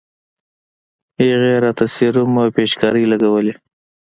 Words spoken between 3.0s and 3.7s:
لګولې.